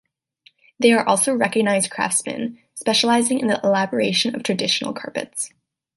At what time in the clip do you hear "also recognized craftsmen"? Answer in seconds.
1.07-2.57